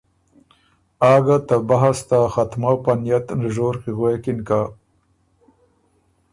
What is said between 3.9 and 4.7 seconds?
غوېکِن که